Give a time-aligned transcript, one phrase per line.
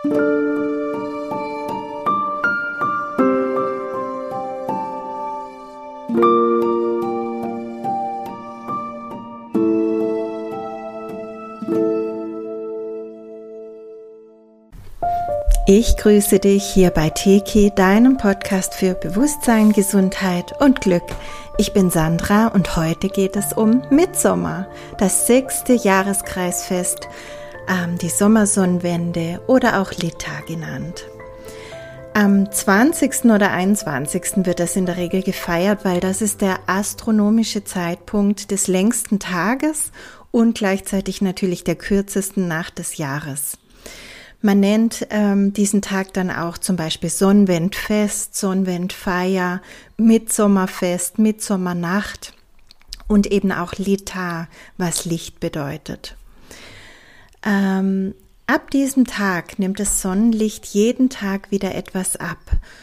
[0.00, 0.10] Ich
[15.96, 21.02] grüße dich hier bei Teki, deinem Podcast für Bewusstsein, Gesundheit und Glück.
[21.56, 27.08] Ich bin Sandra und heute geht es um Mitsommer, das sechste Jahreskreisfest,
[27.68, 31.06] ähm, die Sommersonnenwende oder auch Lita genannt.
[32.14, 33.26] Am 20.
[33.26, 34.44] oder 21.
[34.44, 39.92] wird das in der Regel gefeiert, weil das ist der astronomische Zeitpunkt des längsten Tages
[40.30, 43.58] und gleichzeitig natürlich der kürzesten Nacht des Jahres.
[44.40, 49.62] Man nennt ähm, diesen Tag dann auch zum Beispiel Sonnenwendfest, Sonnenwendfeier,
[49.96, 52.34] Mitsommerfest, Mitsommernacht
[53.08, 54.46] und eben auch Lita,
[54.76, 56.17] was Licht bedeutet.
[57.44, 58.14] Ähm,
[58.46, 62.38] ab diesem Tag nimmt das Sonnenlicht jeden Tag wieder etwas ab,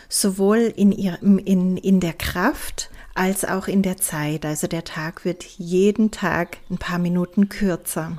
[0.09, 4.45] sowohl in, ihr, in, in der Kraft als auch in der Zeit.
[4.45, 8.17] Also der Tag wird jeden Tag ein paar Minuten kürzer.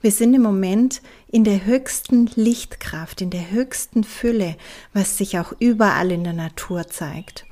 [0.00, 4.56] Wir sind im Moment in der höchsten Lichtkraft, in der höchsten Fülle,
[4.94, 7.44] was sich auch überall in der Natur zeigt.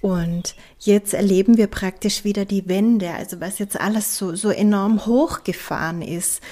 [0.00, 5.06] Und jetzt erleben wir praktisch wieder die Wende, also was jetzt alles so, so enorm
[5.06, 6.42] hochgefahren ist,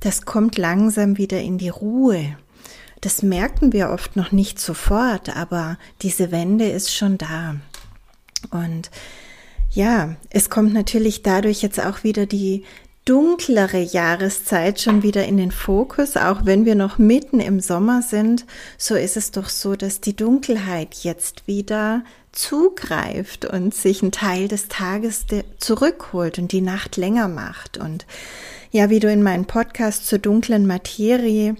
[0.00, 2.36] das kommt langsam wieder in die Ruhe.
[3.00, 7.56] Das merken wir oft noch nicht sofort, aber diese Wende ist schon da.
[8.50, 8.90] Und
[9.70, 12.64] ja, es kommt natürlich dadurch jetzt auch wieder die
[13.04, 18.44] dunklere Jahreszeit schon wieder in den Fokus, auch wenn wir noch mitten im Sommer sind,
[18.76, 24.48] so ist es doch so, dass die Dunkelheit jetzt wieder zugreift und sich einen Teil
[24.48, 25.24] des Tages
[25.58, 27.78] zurückholt und die Nacht länger macht.
[27.78, 28.06] Und
[28.70, 31.56] ja, wie du in meinem Podcast zur dunklen Materie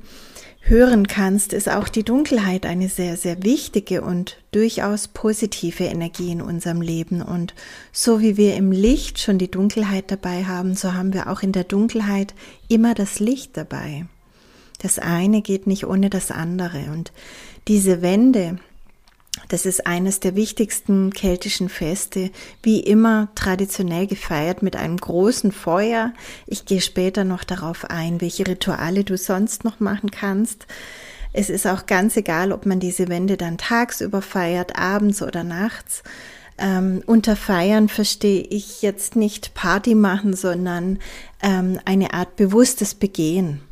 [0.61, 6.43] hören kannst, ist auch die Dunkelheit eine sehr, sehr wichtige und durchaus positive Energie in
[6.43, 7.23] unserem Leben.
[7.23, 7.55] Und
[7.93, 11.53] so wie wir im Licht schon die Dunkelheit dabei haben, so haben wir auch in
[11.53, 12.35] der Dunkelheit
[12.69, 14.07] immer das Licht dabei.
[14.81, 16.91] Das eine geht nicht ohne das andere.
[16.93, 17.13] Und
[17.69, 18.59] diese Wende,
[19.51, 22.31] das ist eines der wichtigsten keltischen Feste,
[22.63, 26.13] wie immer traditionell gefeiert mit einem großen Feuer.
[26.47, 30.67] Ich gehe später noch darauf ein, welche Rituale du sonst noch machen kannst.
[31.33, 36.05] Es ist auch ganz egal, ob man diese Wende dann tagsüber feiert, abends oder nachts.
[36.57, 41.01] Ähm, unter Feiern verstehe ich jetzt nicht Party machen, sondern
[41.43, 43.63] ähm, eine Art bewusstes Begehen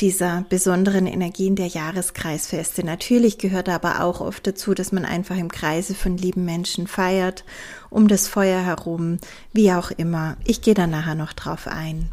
[0.00, 2.84] dieser besonderen Energien der Jahreskreisfeste.
[2.84, 7.44] Natürlich gehört aber auch oft dazu, dass man einfach im Kreise von lieben Menschen feiert,
[7.88, 9.18] um das Feuer herum,
[9.52, 10.36] wie auch immer.
[10.44, 12.10] Ich gehe da nachher noch drauf ein.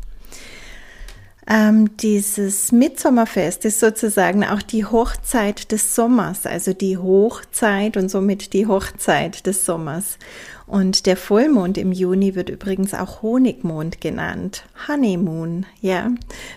[1.46, 8.54] Ähm, dieses Mitsommerfest ist sozusagen auch die Hochzeit des Sommers, also die Hochzeit und somit
[8.54, 10.18] die Hochzeit des Sommers.
[10.66, 14.64] Und der Vollmond im Juni wird übrigens auch Honigmond genannt.
[14.88, 16.12] Honeymoon, ja,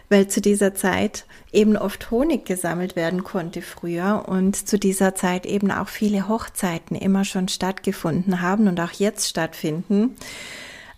[0.08, 5.44] weil zu dieser Zeit eben oft Honig gesammelt werden konnte früher und zu dieser Zeit
[5.44, 10.14] eben auch viele Hochzeiten immer schon stattgefunden haben und auch jetzt stattfinden.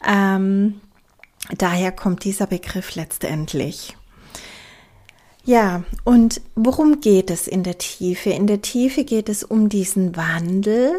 [0.07, 0.81] Ähm,
[1.57, 3.97] Daher kommt dieser Begriff letztendlich.
[5.45, 8.29] Ja, und worum geht es in der Tiefe?
[8.29, 10.93] In der Tiefe geht es um diesen Wandel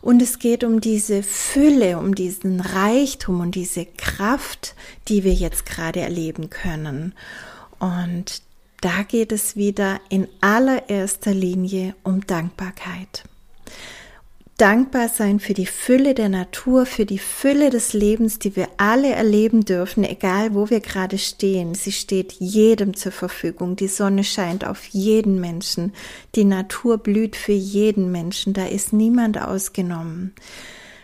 [0.00, 4.74] und es geht um diese Fülle, um diesen Reichtum und diese Kraft,
[5.08, 7.12] die wir jetzt gerade erleben können.
[7.78, 8.40] Und
[8.80, 13.24] da geht es wieder in allererster Linie um Dankbarkeit
[14.60, 19.08] dankbar sein für die Fülle der Natur, für die Fülle des Lebens, die wir alle
[19.08, 21.74] erleben dürfen, egal wo wir gerade stehen.
[21.74, 23.76] Sie steht jedem zur Verfügung.
[23.76, 25.94] Die Sonne scheint auf jeden Menschen.
[26.34, 28.52] Die Natur blüht für jeden Menschen.
[28.52, 30.34] Da ist niemand ausgenommen.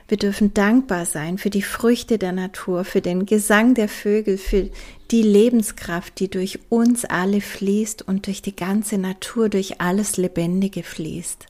[0.06, 4.69] Wir dürfen dankbar sein für die Früchte der Natur, für den Gesang der Vögel, für
[5.11, 10.83] die Lebenskraft, die durch uns alle fließt und durch die ganze Natur, durch alles Lebendige
[10.83, 11.47] fließt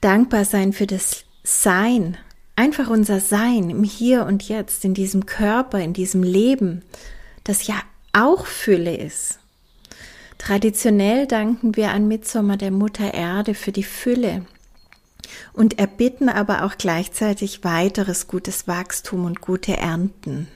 [0.00, 2.16] dankbar sein für das Sein,
[2.56, 6.82] einfach unser Sein im Hier und Jetzt, in diesem Körper, in diesem Leben,
[7.44, 7.76] das ja
[8.12, 9.38] auch Fülle ist.
[10.38, 14.46] Traditionell danken wir an Mitsommer der Mutter Erde für die Fülle
[15.52, 20.48] und erbitten aber auch gleichzeitig weiteres gutes Wachstum und gute Ernten.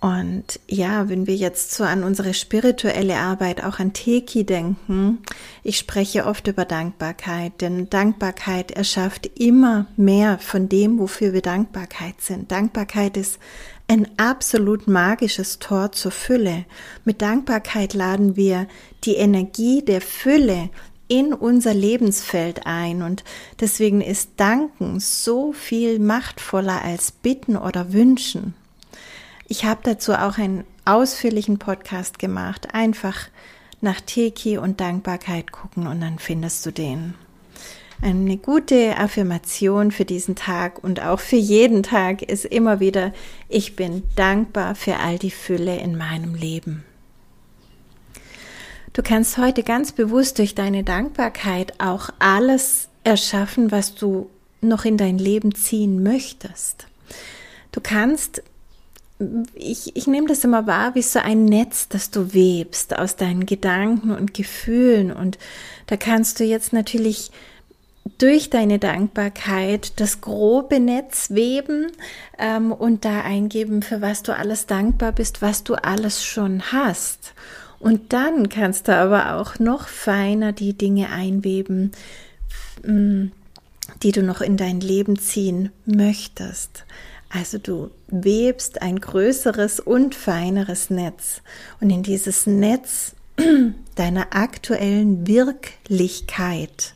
[0.00, 5.18] Und ja, wenn wir jetzt so an unsere spirituelle Arbeit, auch an Teki denken,
[5.62, 12.22] ich spreche oft über Dankbarkeit, denn Dankbarkeit erschafft immer mehr von dem, wofür wir Dankbarkeit
[12.22, 12.50] sind.
[12.50, 13.38] Dankbarkeit ist
[13.88, 16.64] ein absolut magisches Tor zur Fülle.
[17.04, 18.68] Mit Dankbarkeit laden wir
[19.04, 20.70] die Energie der Fülle
[21.08, 23.22] in unser Lebensfeld ein und
[23.58, 28.54] deswegen ist Danken so viel machtvoller als Bitten oder Wünschen.
[29.52, 32.72] Ich habe dazu auch einen ausführlichen Podcast gemacht.
[32.72, 33.26] Einfach
[33.80, 37.14] nach Teki und Dankbarkeit gucken und dann findest du den.
[38.00, 43.12] Eine gute Affirmation für diesen Tag und auch für jeden Tag ist immer wieder,
[43.48, 46.84] ich bin dankbar für all die Fülle in meinem Leben.
[48.92, 54.30] Du kannst heute ganz bewusst durch deine Dankbarkeit auch alles erschaffen, was du
[54.60, 56.86] noch in dein Leben ziehen möchtest.
[57.72, 58.44] Du kannst,
[59.54, 63.46] ich, ich nehme das immer wahr, wie so ein Netz, das du webst aus deinen
[63.46, 65.12] Gedanken und Gefühlen.
[65.12, 65.38] Und
[65.86, 67.30] da kannst du jetzt natürlich
[68.18, 71.88] durch deine Dankbarkeit das grobe Netz weben
[72.38, 77.34] ähm, und da eingeben, für was du alles dankbar bist, was du alles schon hast.
[77.78, 81.92] Und dann kannst du aber auch noch feiner die Dinge einweben,
[82.84, 83.26] mm,
[84.02, 86.84] die du noch in dein Leben ziehen möchtest.
[87.30, 91.42] Also du webst ein größeres und feineres Netz.
[91.80, 93.14] Und in dieses Netz
[93.94, 96.94] deiner aktuellen Wirklichkeit,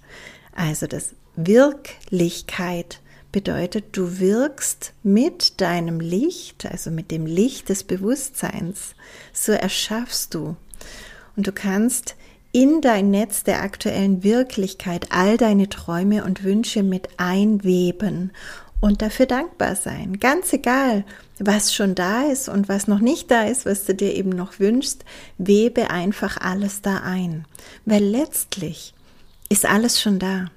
[0.55, 3.01] also das Wirklichkeit
[3.31, 8.95] bedeutet, du wirkst mit deinem Licht, also mit dem Licht des Bewusstseins.
[9.33, 10.57] So erschaffst du
[11.37, 12.17] und du kannst
[12.53, 18.31] in dein Netz der aktuellen Wirklichkeit all deine Träume und Wünsche mit einweben
[18.85, 20.21] und dafür dankbar sein.
[20.21, 21.07] Ganz egal,
[21.39, 24.59] was schon da ist und was noch nicht da ist, was du dir eben noch
[24.61, 25.07] wünschst,
[25.39, 27.47] webe einfach alles da ein.
[27.87, 28.93] Weil letztlich
[29.49, 30.51] ist alles schon da.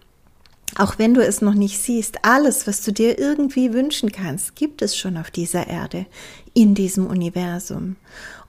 [0.75, 4.81] Auch wenn du es noch nicht siehst, alles, was du dir irgendwie wünschen kannst, gibt
[4.81, 6.05] es schon auf dieser Erde,
[6.53, 7.95] in diesem Universum.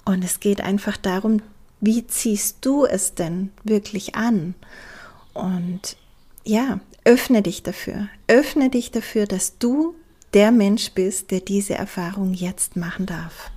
[0.05, 1.41] Und es geht einfach darum,
[1.81, 4.57] wie ziehst du es denn wirklich an?
[5.35, 5.97] Und
[6.43, 8.09] ja, öffne dich dafür.
[8.27, 9.95] Öffne dich dafür, dass du
[10.35, 13.51] der Mensch bist, der diese Erfahrung jetzt machen darf.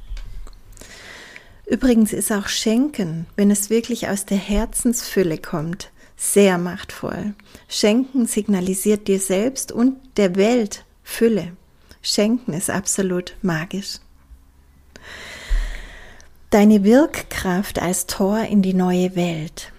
[1.66, 7.34] Übrigens ist auch Schenken, wenn es wirklich aus der Herzensfülle kommt, sehr machtvoll.
[7.68, 11.52] Schenken signalisiert dir selbst und der Welt Fülle.
[12.02, 14.00] Schenken ist absolut magisch
[16.52, 19.72] deine Wirkkraft als Tor in die neue Welt.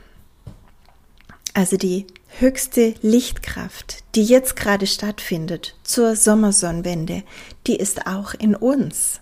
[1.55, 2.07] Also die
[2.39, 7.23] höchste Lichtkraft, die jetzt gerade stattfindet zur Sommersonnenwende,
[7.67, 9.21] die ist auch in uns.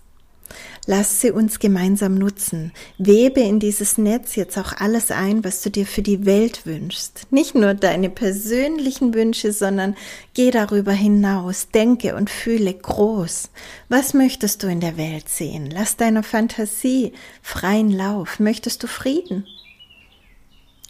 [0.86, 2.72] Lass sie uns gemeinsam nutzen.
[2.98, 7.28] Webe in dieses Netz jetzt auch alles ein, was du dir für die Welt wünschst.
[7.30, 9.96] Nicht nur deine persönlichen Wünsche, sondern
[10.34, 11.68] geh darüber hinaus.
[11.68, 13.50] Denke und fühle groß.
[13.88, 15.70] Was möchtest du in der Welt sehen?
[15.70, 17.12] Lass deiner Fantasie
[17.42, 18.40] freien Lauf.
[18.40, 19.46] Möchtest du Frieden?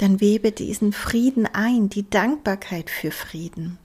[0.00, 3.76] Dann webe diesen Frieden ein, die Dankbarkeit für Frieden.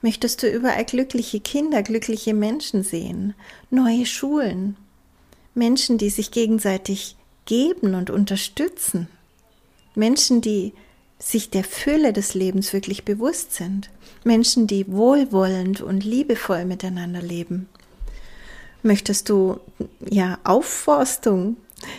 [0.00, 3.34] Möchtest du überall glückliche Kinder, glückliche Menschen sehen,
[3.68, 4.76] neue Schulen,
[5.54, 7.16] Menschen, die sich gegenseitig
[7.46, 9.08] geben und unterstützen.
[9.96, 10.72] Menschen, die
[11.18, 13.90] sich der Fülle des Lebens wirklich bewusst sind.
[14.22, 17.68] Menschen, die wohlwollend und liebevoll miteinander leben.
[18.84, 19.58] Möchtest du
[20.08, 21.56] ja Aufforstung,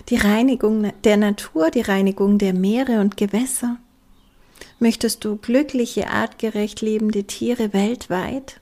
[0.09, 3.77] die Reinigung der Natur, die Reinigung der Meere und Gewässer?
[4.79, 8.59] Möchtest du glückliche, artgerecht lebende Tiere weltweit?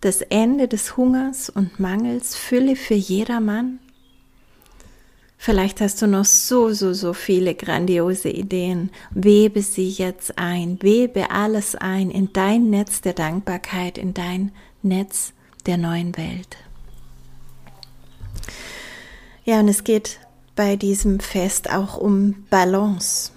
[0.00, 3.78] Das Ende des Hungers und Mangels, Fülle für jedermann?
[5.38, 8.90] Vielleicht hast du noch so, so, so viele grandiose Ideen.
[9.10, 10.78] Webe sie jetzt ein.
[10.80, 14.52] Webe alles ein in dein Netz der Dankbarkeit, in dein
[14.82, 15.32] Netz
[15.66, 16.56] der neuen Welt.
[19.44, 20.18] Ja, und es geht
[20.56, 23.30] bei diesem Fest auch um Balance.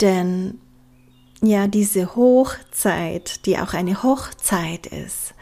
[0.00, 0.58] Denn
[1.42, 5.34] ja, diese Hochzeit, die auch eine Hochzeit ist,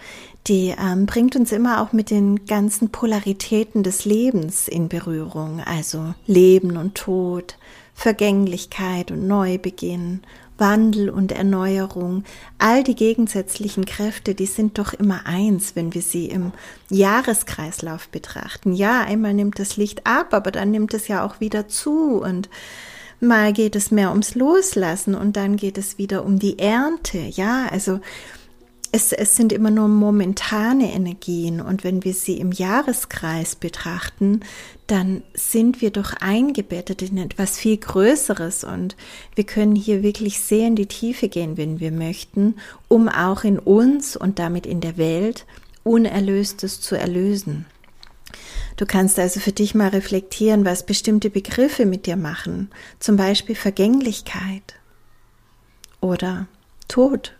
[0.47, 6.15] die ähm, bringt uns immer auch mit den ganzen Polaritäten des Lebens in Berührung, also
[6.27, 7.57] Leben und Tod,
[8.01, 10.23] Vergänglichkeit und Neubeginn,
[10.57, 12.25] Wandel und Erneuerung,
[12.57, 16.53] all die gegensätzlichen Kräfte, die sind doch immer eins, wenn wir sie im
[16.89, 18.73] Jahreskreislauf betrachten.
[18.73, 22.49] Ja, einmal nimmt das Licht ab, aber dann nimmt es ja auch wieder zu und
[23.21, 27.19] mal geht es mehr ums Loslassen und dann geht es wieder um die Ernte.
[27.19, 28.01] Ja, also
[28.93, 34.41] es, es sind immer nur momentane Energien und wenn wir sie im Jahreskreis betrachten,
[34.87, 38.97] dann sind wir doch eingebettet in etwas viel Größeres und
[39.35, 42.57] wir können hier wirklich sehr in die Tiefe gehen, wenn wir möchten,
[42.89, 45.47] um auch in uns und damit in der Welt
[45.83, 47.67] Unerlöstes zu erlösen.
[48.77, 53.55] Du kannst also für dich mal reflektieren, was bestimmte Begriffe mit dir machen, zum Beispiel
[53.55, 54.75] Vergänglichkeit
[56.01, 56.47] oder
[56.89, 57.35] Tod.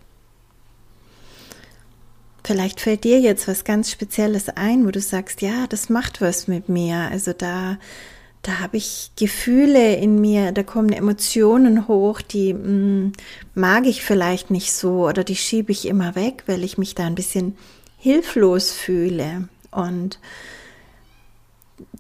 [2.45, 6.49] Vielleicht fällt dir jetzt was ganz Spezielles ein, wo du sagst, ja, das macht was
[6.49, 7.09] mit mir.
[7.11, 7.79] Also da,
[8.43, 13.13] da habe ich Gefühle in mir, da kommen Emotionen hoch, die mh, hm,
[13.55, 17.07] mag ich vielleicht nicht so oder die schiebe ich immer weg, weil ich mich da
[17.07, 17.57] ein bisschen
[17.99, 19.49] hilflos fühle.
[19.71, 20.19] Und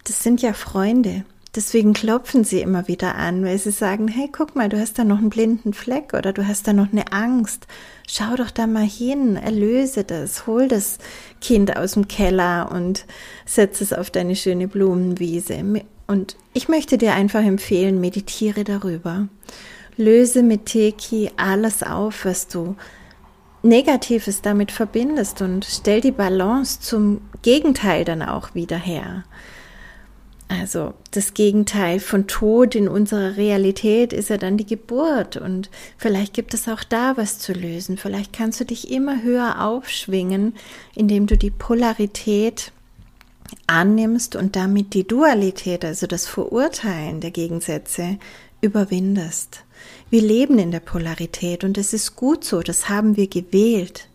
[0.05, 1.25] das sind ja Freunde.
[1.57, 5.05] Deswegen klopfen sie immer wieder an, weil sie sagen, hey, guck mal, du hast da
[5.05, 7.67] noch einen blinden Fleck oder du hast da noch eine Angst.
[8.07, 10.99] Schau doch da mal hin, erlöse das, hol das
[11.41, 13.05] Kind aus dem Keller und
[13.47, 15.61] setz es auf deine schöne Blumenwiese.
[16.07, 19.27] Und ich möchte dir einfach empfehlen, meditiere darüber.
[19.97, 22.77] Löse mit Teki alles auf, was du
[23.63, 29.25] Negatives damit verbindest und stell die Balance zum Gegenteil dann auch wieder her.
[30.51, 36.35] Also das Gegenteil von Tod in unserer Realität ist ja dann die Geburt und vielleicht
[36.35, 37.97] gibt es auch da was zu lösen.
[37.97, 40.57] Vielleicht kannst du dich immer höher aufschwingen,
[40.97, 42.73] indem du die Polarität
[43.69, 48.19] annimmst und damit die Dualität, also das Verurteilen der Gegensätze,
[48.61, 49.63] überwindest.
[50.11, 54.09] Wir leben in der Polarität und es ist gut so, das haben wir gewählt.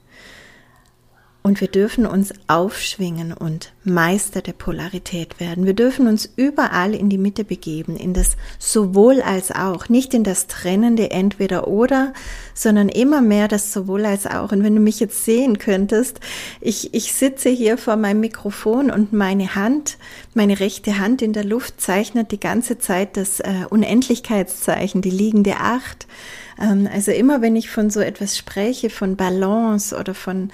[1.46, 5.68] Und wir dürfen uns aufschwingen und Meister der Polarität werden.
[5.68, 10.24] Wir dürfen uns überall in die Mitte begeben, in das sowohl als auch, nicht in
[10.24, 12.14] das trennende entweder oder,
[12.56, 14.54] sondern immer mehr das sowohl als auch.
[14.54, 16.20] Und wenn du mich jetzt sehen könntest,
[16.62, 20.00] ich, ich sitze hier vor meinem Mikrofon und meine Hand,
[20.34, 25.58] meine rechte Hand in der Luft zeichnet die ganze Zeit das äh, Unendlichkeitszeichen, die liegende
[25.58, 26.08] Acht.
[26.60, 30.50] Ähm, also immer wenn ich von so etwas spreche, von Balance oder von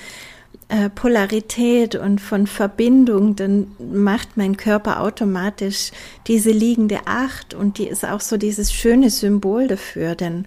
[0.72, 5.92] äh, Polarität und von Verbindung, dann macht mein Körper automatisch
[6.28, 10.46] diese liegende Acht und die ist auch so dieses schöne Symbol dafür, denn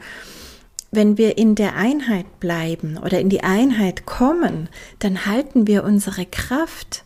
[0.91, 6.25] wenn wir in der Einheit bleiben oder in die Einheit kommen, dann halten wir unsere
[6.25, 7.05] Kraft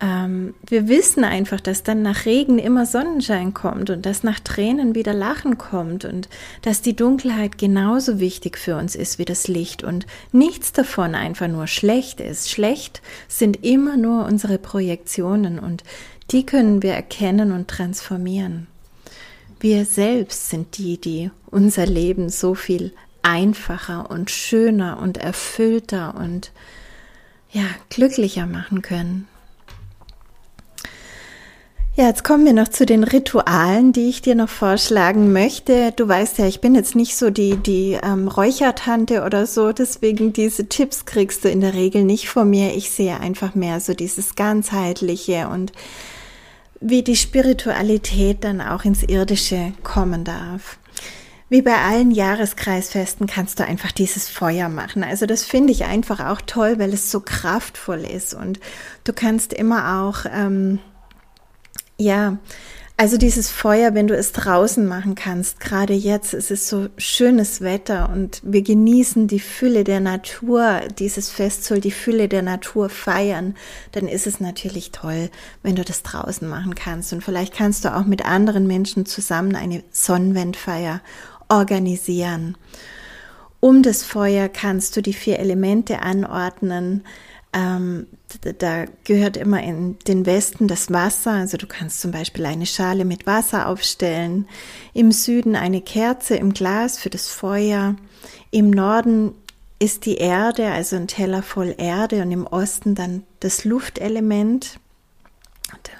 [0.00, 4.94] ähm, wir wissen einfach, dass dann nach Regen immer Sonnenschein kommt und dass nach Tränen
[4.94, 6.28] wieder Lachen kommt und
[6.62, 11.48] dass die Dunkelheit genauso wichtig für uns ist wie das Licht und nichts davon einfach
[11.48, 12.50] nur schlecht ist.
[12.50, 15.84] Schlecht sind immer nur unsere Projektionen und
[16.30, 18.66] die können wir erkennen und transformieren.
[19.60, 26.52] Wir selbst sind die, die unser Leben so viel einfacher und schöner und erfüllter und
[27.52, 29.28] ja, glücklicher machen können.
[31.96, 35.92] Ja, jetzt kommen wir noch zu den Ritualen, die ich dir noch vorschlagen möchte.
[35.92, 40.32] Du weißt ja, ich bin jetzt nicht so die, die ähm, Räuchertante oder so, deswegen
[40.32, 42.74] diese Tipps kriegst du in der Regel nicht von mir.
[42.74, 45.70] Ich sehe einfach mehr so dieses ganzheitliche und
[46.80, 50.78] wie die Spiritualität dann auch ins Irdische kommen darf.
[51.48, 55.04] Wie bei allen Jahreskreisfesten kannst du einfach dieses Feuer machen.
[55.04, 58.58] Also das finde ich einfach auch toll, weil es so kraftvoll ist und
[59.04, 60.80] du kannst immer auch ähm,
[61.98, 62.38] ja,
[62.96, 67.60] also dieses Feuer, wenn du es draußen machen kannst, gerade jetzt, es ist so schönes
[67.60, 72.88] Wetter und wir genießen die Fülle der Natur, dieses Fest soll die Fülle der Natur
[72.88, 73.56] feiern,
[73.90, 75.28] dann ist es natürlich toll,
[75.64, 77.12] wenn du das draußen machen kannst.
[77.12, 81.00] Und vielleicht kannst du auch mit anderen Menschen zusammen eine Sonnenwendfeier
[81.48, 82.56] organisieren.
[83.58, 87.02] Um das Feuer kannst du die vier Elemente anordnen,
[87.54, 88.06] ähm,
[88.58, 93.04] da gehört immer in den Westen das Wasser, also du kannst zum Beispiel eine Schale
[93.04, 94.48] mit Wasser aufstellen,
[94.92, 97.94] im Süden eine Kerze im Glas für das Feuer,
[98.50, 99.32] im Norden
[99.78, 104.78] ist die Erde, also ein Teller voll Erde und im Osten dann das Luftelement.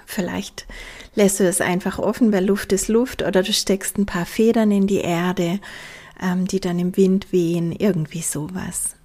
[0.06, 0.66] Vielleicht
[1.14, 4.70] lässt du es einfach offen, weil Luft ist Luft oder du steckst ein paar Federn
[4.70, 5.60] in die Erde,
[6.22, 8.96] ähm, die dann im Wind wehen, irgendwie sowas.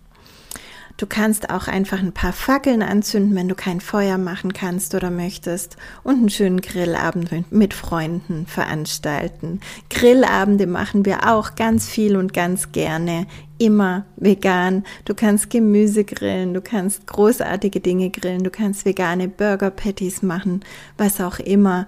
[1.00, 5.10] Du kannst auch einfach ein paar Fackeln anzünden, wenn du kein Feuer machen kannst oder
[5.10, 9.62] möchtest und einen schönen Grillabend mit Freunden veranstalten.
[9.89, 13.27] Grillabende machen wir auch ganz viel und ganz gerne.
[13.60, 14.84] Immer vegan.
[15.06, 20.65] Du kannst Gemüse grillen, du kannst großartige Dinge grillen, du kannst vegane Burger Patties machen,
[20.98, 21.88] was auch immer.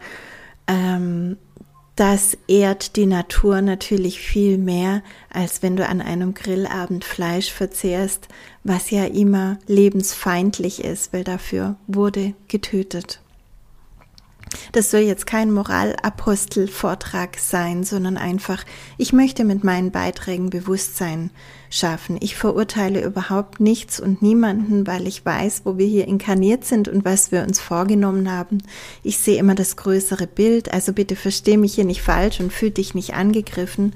[0.67, 1.35] Ähm,
[2.01, 8.27] das ehrt die Natur natürlich viel mehr, als wenn du an einem Grillabend Fleisch verzehrst,
[8.63, 13.20] was ja immer lebensfeindlich ist, weil dafür wurde getötet.
[14.71, 18.63] Das soll jetzt kein Moralapostel-Vortrag sein, sondern einfach,
[18.97, 21.31] ich möchte mit meinen Beiträgen Bewusstsein
[21.69, 22.17] schaffen.
[22.19, 27.05] Ich verurteile überhaupt nichts und niemanden, weil ich weiß, wo wir hier inkarniert sind und
[27.05, 28.59] was wir uns vorgenommen haben.
[29.03, 32.71] Ich sehe immer das größere Bild, also bitte versteh mich hier nicht falsch und fühl
[32.71, 33.93] dich nicht angegriffen.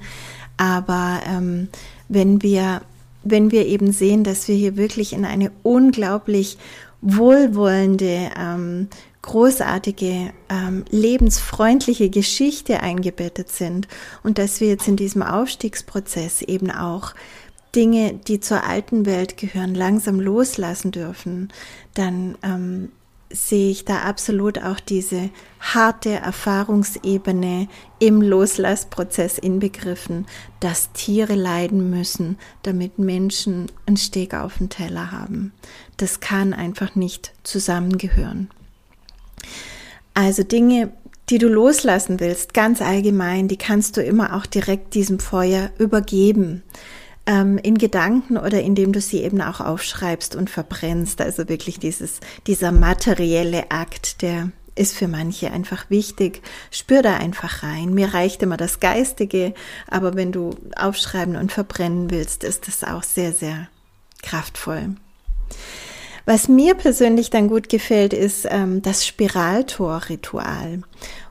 [0.56, 1.68] Aber ähm,
[2.08, 2.82] wenn wir
[3.28, 6.58] wenn wir eben sehen, dass wir hier wirklich in eine unglaublich
[7.02, 8.88] wohlwollende, ähm,
[9.26, 13.88] großartige, ähm, lebensfreundliche Geschichte eingebettet sind
[14.22, 17.12] und dass wir jetzt in diesem Aufstiegsprozess eben auch
[17.74, 21.52] Dinge, die zur alten Welt gehören, langsam loslassen dürfen,
[21.94, 22.88] dann ähm,
[23.30, 25.30] sehe ich da absolut auch diese
[25.60, 27.68] harte Erfahrungsebene
[27.98, 30.26] im Loslassprozess inbegriffen,
[30.60, 35.52] dass Tiere leiden müssen, damit Menschen einen Steg auf den Teller haben.
[35.96, 38.48] Das kann einfach nicht zusammengehören.
[40.14, 40.92] Also Dinge,
[41.28, 46.62] die du loslassen willst, ganz allgemein, die kannst du immer auch direkt diesem Feuer übergeben
[47.26, 51.20] ähm, in Gedanken oder indem du sie eben auch aufschreibst und verbrennst.
[51.20, 56.42] Also wirklich dieses, dieser materielle Akt, der ist für manche einfach wichtig.
[56.70, 57.94] Spür da einfach rein.
[57.94, 59.54] Mir reicht immer das Geistige,
[59.88, 63.68] aber wenn du aufschreiben und verbrennen willst, ist das auch sehr, sehr
[64.22, 64.94] kraftvoll.
[66.28, 70.82] Was mir persönlich dann gut gefällt, ist ähm, das Spiraltor-Ritual.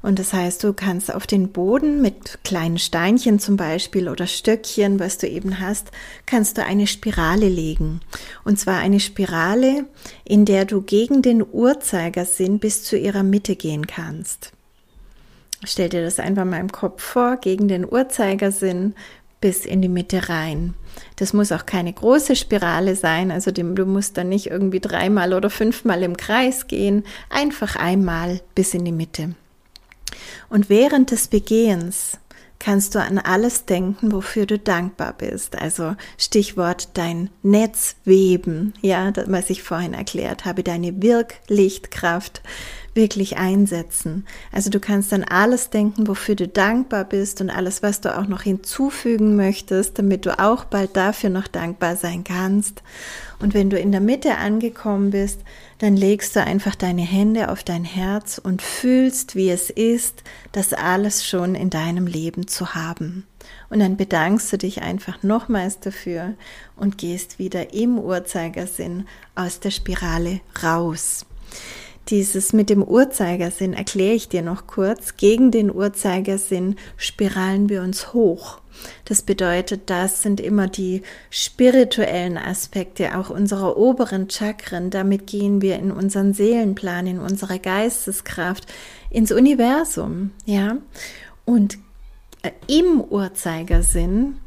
[0.01, 4.97] Und das heißt, du kannst auf den Boden mit kleinen Steinchen zum Beispiel oder Stöckchen,
[4.97, 5.91] was du eben hast,
[6.25, 7.99] kannst du eine Spirale legen.
[8.45, 9.83] Und zwar eine Spirale,
[10.23, 14.53] in der du gegen den Uhrzeigersinn bis zu ihrer Mitte gehen kannst.
[15.65, 18.95] Stell dir das einfach mal im Kopf vor, gegen den Uhrzeigersinn
[19.41, 20.73] bis in die Mitte rein.
[21.17, 25.49] Das muss auch keine große Spirale sein, also du musst dann nicht irgendwie dreimal oder
[25.49, 29.35] fünfmal im Kreis gehen, einfach einmal bis in die Mitte.
[30.49, 32.17] Und während des Begehens
[32.59, 35.55] kannst du an alles denken, wofür du dankbar bist.
[35.61, 42.41] Also Stichwort dein Netzweben, ja, was ich vorhin erklärt habe, deine Wirklichtkraft,
[42.95, 44.25] wirklich einsetzen.
[44.51, 48.27] Also du kannst an alles denken, wofür du dankbar bist und alles, was du auch
[48.27, 52.81] noch hinzufügen möchtest, damit du auch bald dafür noch dankbar sein kannst.
[53.39, 55.41] Und wenn du in der Mitte angekommen bist,
[55.79, 60.71] dann legst du einfach deine Hände auf dein Herz und fühlst, wie es ist, das
[60.71, 63.27] alles schon in deinem Leben zu haben.
[63.69, 66.33] Und dann bedankst du dich einfach nochmals dafür
[66.77, 71.25] und gehst wieder im Uhrzeigersinn aus der Spirale raus.
[72.09, 75.17] Dieses mit dem Uhrzeigersinn erkläre ich dir noch kurz.
[75.17, 78.59] Gegen den Uhrzeigersinn spiralen wir uns hoch.
[79.05, 84.91] Das bedeutet, das sind immer die spirituellen Aspekte auch unserer oberen Chakren.
[84.91, 88.71] Damit gehen wir in unseren Seelenplan, in unsere Geisteskraft,
[89.09, 90.77] ins Universum, ja.
[91.45, 91.77] Und
[92.43, 94.37] äh, im Uhrzeigersinn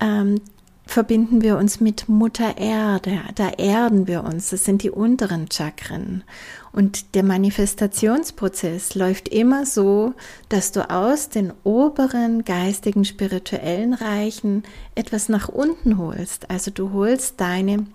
[0.00, 0.40] ähm,
[0.86, 6.24] verbinden wir uns mit Mutter Erde, da erden wir uns, das sind die unteren Chakren.
[6.72, 10.14] Und der Manifestationsprozess läuft immer so,
[10.48, 14.64] dass du aus den oberen geistigen, spirituellen Reichen
[14.94, 16.50] etwas nach unten holst.
[16.50, 17.86] Also du holst deine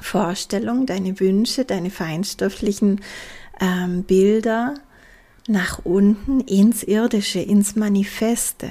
[0.00, 3.00] Vorstellung, deine Wünsche, deine feinstofflichen
[3.60, 4.74] ähm, Bilder
[5.48, 8.70] nach unten ins Irdische, ins Manifeste.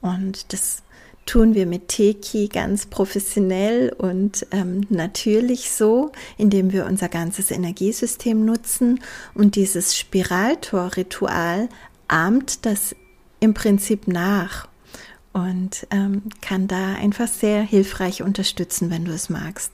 [0.00, 0.82] Und das
[1.26, 8.44] tun wir mit Teki ganz professionell und ähm, natürlich so, indem wir unser ganzes Energiesystem
[8.44, 9.00] nutzen
[9.34, 11.68] und dieses Spiraltor-Ritual
[12.08, 12.94] ahmt das
[13.40, 14.68] im Prinzip nach
[15.32, 19.72] und ähm, kann da einfach sehr hilfreich unterstützen, wenn du es magst.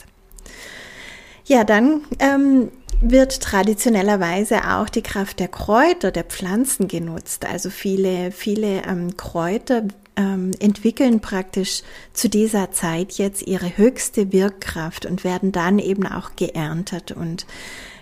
[1.45, 7.45] Ja, dann ähm, wird traditionellerweise auch die Kraft der Kräuter, der Pflanzen genutzt.
[7.45, 9.83] Also viele, viele ähm, Kräuter
[10.17, 16.37] ähm, entwickeln praktisch zu dieser Zeit jetzt ihre höchste Wirkkraft und werden dann eben auch
[16.37, 17.13] geerntet.
[17.13, 17.47] Und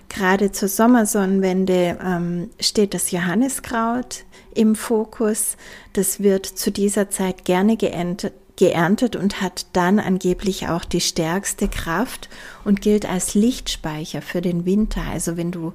[0.09, 5.57] gerade zur Sommersonnenwende ähm, steht das Johanniskraut im Fokus.
[5.93, 11.67] Das wird zu dieser Zeit gerne geerntet, geerntet und hat dann angeblich auch die stärkste
[11.67, 12.29] Kraft
[12.63, 15.01] und gilt als Lichtspeicher für den Winter.
[15.11, 15.73] Also wenn du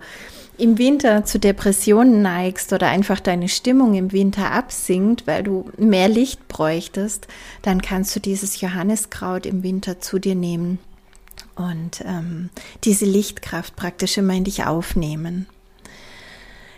[0.57, 6.09] im Winter zu Depressionen neigst oder einfach deine Stimmung im Winter absinkt, weil du mehr
[6.09, 7.27] Licht bräuchtest,
[7.61, 10.79] dann kannst du dieses Johanniskraut im Winter zu dir nehmen
[11.55, 12.49] und ähm,
[12.83, 15.47] diese Lichtkraft praktisch immer in dich aufnehmen.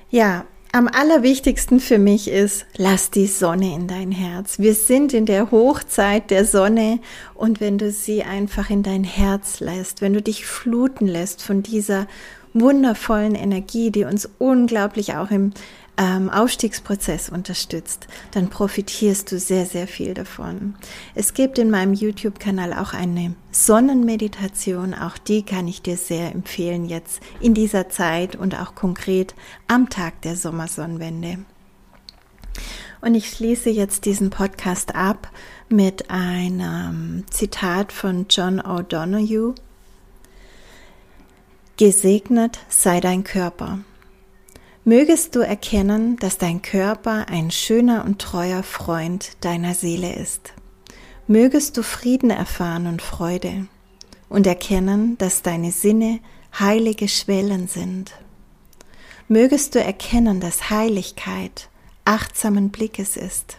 [0.10, 4.60] Ja, am allerwichtigsten für mich ist, lass die Sonne in dein Herz.
[4.60, 7.00] Wir sind in der Hochzeit der Sonne
[7.34, 11.64] und wenn du sie einfach in dein Herz lässt, wenn du dich fluten lässt von
[11.64, 12.06] dieser
[12.62, 15.54] wundervollen Energie, die uns unglaublich auch im
[15.98, 20.76] ähm, Aufstiegsprozess unterstützt, dann profitierst du sehr, sehr viel davon.
[21.16, 26.86] Es gibt in meinem YouTube-Kanal auch eine Sonnenmeditation, auch die kann ich dir sehr empfehlen
[26.86, 29.34] jetzt in dieser Zeit und auch konkret
[29.68, 31.40] am Tag der Sommersonnenwende.
[33.02, 35.32] Und ich schließe jetzt diesen Podcast ab
[35.70, 39.56] mit einem Zitat von John O'Donoghue.
[41.78, 43.78] Gesegnet sei dein Körper.
[44.84, 50.54] Mögest du erkennen, dass dein Körper ein schöner und treuer Freund deiner Seele ist.
[51.28, 53.68] Mögest du Frieden erfahren und Freude
[54.28, 56.20] und erkennen, dass deine Sinne
[56.60, 58.12] heilige Schwellen sind.
[59.28, 61.70] Mögest du erkennen, dass Heiligkeit
[62.06, 63.58] achtsamen Blickes ist.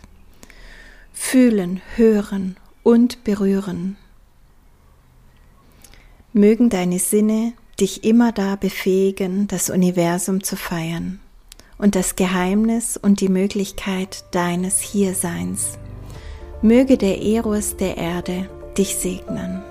[1.13, 3.97] Fühlen, hören und berühren.
[6.33, 11.21] Mögen deine Sinne dich immer da befähigen, das Universum zu feiern
[11.79, 15.79] und das Geheimnis und die Möglichkeit deines Hierseins.
[16.61, 19.63] Möge der Eros der Erde dich segnen.